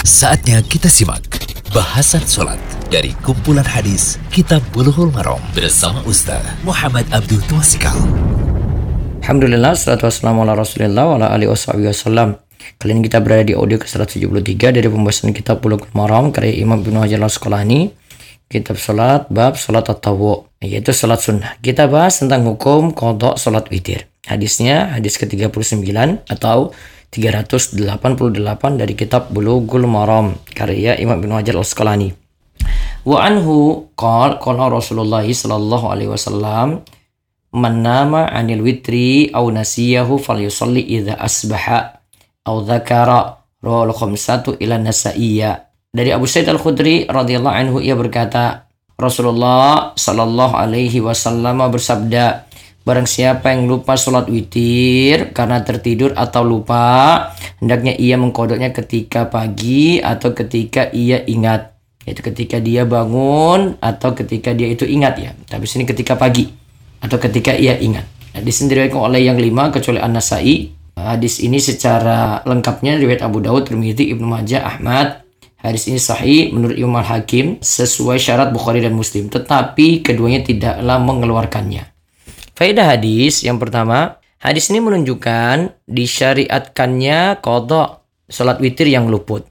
[0.00, 1.20] Saatnya kita simak
[1.76, 2.56] bahasan sholat
[2.88, 7.92] dari kumpulan hadis Kitab Bulughul Maram bersama Ustaz Muhammad Abdul Tuasikal.
[9.20, 12.40] Alhamdulillah, salatu wassalamu ala rasulillah wa ala alihi wasallam.
[12.80, 16.96] Kali ini kita berada di audio ke-173 dari pembahasan kitab Bulughul Maram karya Imam Ibnu
[17.04, 17.92] Hajar Al-Asqalani.
[18.48, 21.60] Kitab salat bab salat at-tawwu, yaitu salat sunnah.
[21.60, 24.08] Kita bahas tentang hukum kodok salat witir.
[24.24, 25.84] Hadisnya hadis ke-39
[26.24, 26.72] atau
[27.10, 32.14] 388 dari kitab Bulughul Maram karya Imam Ibnu Hajar Al-Asqalani.
[33.02, 36.86] Wa anhu qala qala Rasulullah sallallahu alaihi wasallam
[37.50, 41.98] man nama 'anil witri aw nasiyahu falyusalli idza asbaha
[42.46, 45.66] aw dzakara rawal khamsatu ila nasaiyya.
[45.90, 52.49] Dari Abu Sa'id Al-Khudri radhiyallahu anhu ia berkata Rasulullah sallallahu alaihi wasallam bersabda
[52.80, 57.28] Barang siapa yang lupa sholat witir karena tertidur atau lupa,
[57.60, 61.76] hendaknya ia mengkodoknya ketika pagi atau ketika ia ingat.
[62.08, 65.36] Yaitu ketika dia bangun atau ketika dia itu ingat ya.
[65.44, 66.48] Tapi sini ketika pagi
[67.04, 68.08] atau ketika ia ingat.
[68.32, 70.72] Nah, disendirikan oleh yang lima kecuali An-Nasai.
[70.96, 75.20] Hadis ini secara lengkapnya riwayat Abu Dawud, Tirmidzi, Ibnu Majah, Ahmad.
[75.60, 79.28] Hadis ini sahih menurut Imam Al-Hakim sesuai syarat Bukhari dan Muslim.
[79.28, 81.99] Tetapi keduanya tidaklah mengeluarkannya.
[82.60, 89.48] Faedah hadis yang pertama, hadis ini menunjukkan disyariatkannya kodok sholat witir yang luput.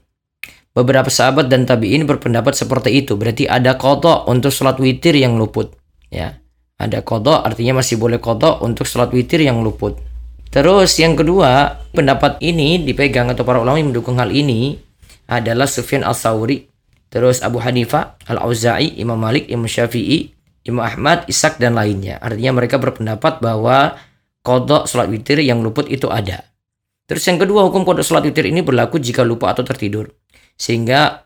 [0.70, 3.18] Beberapa sahabat dan tabiin berpendapat seperti itu.
[3.18, 5.74] Berarti ada kodok untuk sholat witir yang luput.
[6.06, 6.38] Ya,
[6.78, 9.98] ada kodok artinya masih boleh kodok untuk sholat witir yang luput.
[10.54, 14.78] Terus yang kedua, pendapat ini dipegang atau para ulama yang mendukung hal ini
[15.26, 16.70] adalah Sufyan al-Thawri,
[17.10, 20.30] terus Abu Hanifah, Al-Auza'i, Imam Malik, Imam Syafi'i,
[20.64, 22.20] Imam Ahmad, Ishak dan lainnya.
[22.20, 23.96] Artinya mereka berpendapat bahwa
[24.44, 26.44] kodok sholat witir yang luput itu ada.
[27.08, 30.12] Terus yang kedua hukum kodok sholat witir ini berlaku jika lupa atau tertidur.
[30.60, 31.24] Sehingga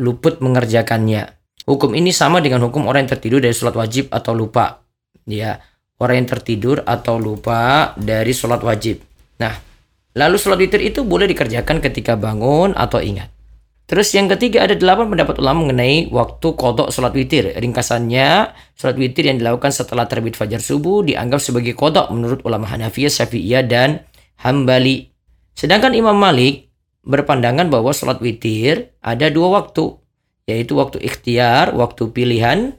[0.00, 1.36] luput mengerjakannya.
[1.68, 4.82] Hukum ini sama dengan hukum orang yang tertidur dari sholat wajib atau lupa.
[5.28, 5.62] Ya,
[6.02, 9.04] orang yang tertidur atau lupa dari sholat wajib.
[9.38, 9.54] Nah,
[10.18, 13.30] lalu sholat witir itu boleh dikerjakan ketika bangun atau ingat.
[13.82, 17.52] Terus yang ketiga ada delapan pendapat ulama mengenai waktu kodok sholat witir.
[17.52, 23.12] Ringkasannya, sholat witir yang dilakukan setelah terbit fajar subuh dianggap sebagai kodok menurut ulama Hanafiyah,
[23.12, 24.06] Syafi'iyah, dan
[24.40, 25.12] Hambali.
[25.52, 26.72] Sedangkan Imam Malik
[27.02, 29.98] berpandangan bahwa sholat witir ada dua waktu,
[30.46, 32.78] yaitu waktu ikhtiar, waktu pilihan,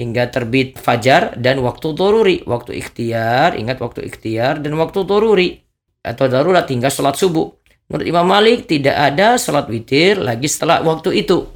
[0.00, 2.46] hingga terbit fajar, dan waktu toruri.
[2.46, 5.66] Waktu ikhtiar, ingat waktu ikhtiar, dan waktu toruri.
[6.06, 7.50] Atau darurat hingga sholat subuh.
[7.86, 11.46] Menurut Imam Malik tidak ada sholat witir lagi setelah waktu itu.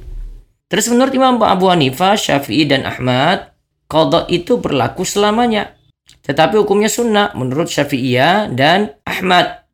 [0.71, 3.51] Terus menurut Imam Abu Hanifah, Syafi'i dan Ahmad,
[3.91, 5.75] kodok itu berlaku selamanya.
[6.23, 9.67] Tetapi hukumnya sunnah menurut Syafi'iyah dan Ahmad.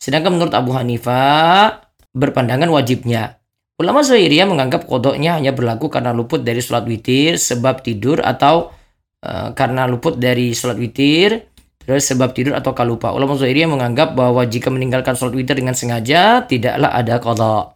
[0.00, 3.38] Sedangkan menurut Abu Hanifah berpandangan wajibnya.
[3.80, 8.68] Ulama Zahiriyah menganggap kodoknya hanya berlaku karena luput dari sholat witir, sebab tidur atau
[9.24, 11.49] uh, karena luput dari sholat witir,
[11.90, 13.10] Terus sebab tidur atau kalupa.
[13.10, 17.74] Ulama Zahiriyah menganggap bahwa jika meninggalkan sholat witir dengan sengaja, tidaklah ada kodok.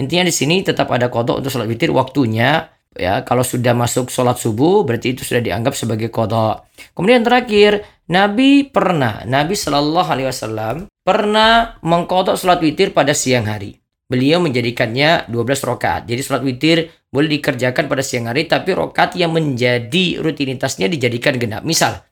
[0.00, 2.72] Intinya di sini tetap ada kodok untuk sholat witir waktunya.
[2.96, 6.72] Ya, kalau sudah masuk sholat subuh, berarti itu sudah dianggap sebagai kodok.
[6.96, 13.76] Kemudian terakhir, Nabi pernah, Nabi Shallallahu Alaihi Wasallam pernah mengkodok sholat witir pada siang hari.
[14.08, 16.08] Beliau menjadikannya 12 rakaat.
[16.08, 21.60] Jadi sholat witir boleh dikerjakan pada siang hari, tapi rakaat yang menjadi rutinitasnya dijadikan genap.
[21.60, 22.08] Misal,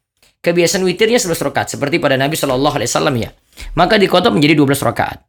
[0.48, 3.30] kebiasaan witirnya 11 rakaat seperti pada Nabi Shallallahu alaihi wasallam ya.
[3.76, 5.28] Maka dikotok menjadi 12 rakaat.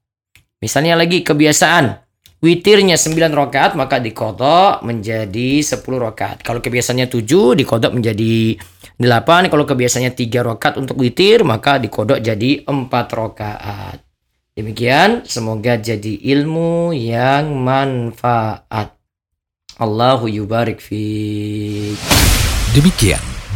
[0.63, 1.99] Misalnya lagi kebiasaan
[2.39, 6.39] witirnya 9 rakaat maka dikotok menjadi 10 rakaat.
[6.43, 8.55] Kalau kebiasaannya 7 dikodok menjadi
[8.99, 9.51] 8.
[9.51, 13.99] Kalau kebiasaannya 3 rakaat untuk witir maka dikodok jadi 4 rakaat.
[14.55, 18.95] Demikian semoga jadi ilmu yang manfaat.
[19.79, 21.95] Allahu yubarik fi.
[22.75, 23.28] Demikian